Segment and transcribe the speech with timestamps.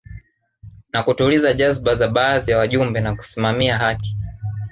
[0.93, 4.17] Na kutuliza jazba za baadhi ya wajumbe na kusimamia haki